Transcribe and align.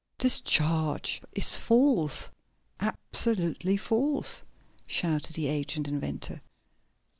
"This 0.17 0.39
charge 0.41 1.21
is 1.33 1.57
false! 1.57 2.31
Absolutely 2.79 3.77
false!" 3.77 4.41
shouted 4.87 5.35
the 5.35 5.45
aged 5.45 5.87
inventor. 5.87 6.41